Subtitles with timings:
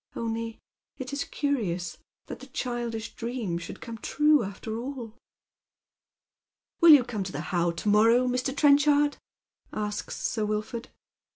[0.15, 0.57] Only
[0.97, 5.15] it is curious that the childish dream should come trae aftei* all."
[6.79, 8.57] "Will you come to the How to morrow," Mr.
[8.57, 9.17] Trench ard?"
[9.71, 10.89] asks Sir Wilford.